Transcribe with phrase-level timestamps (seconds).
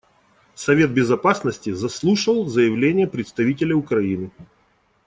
[0.55, 4.31] Совет Безопасности заслушал заявление представителя Украины.